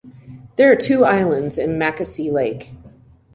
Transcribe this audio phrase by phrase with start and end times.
[0.55, 2.71] There are two islands in Mackaysee Lake.